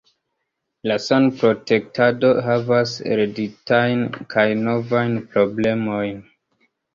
[0.91, 4.01] La sanprotektado havas hereditajn
[4.37, 6.19] kaj novajn problemojn.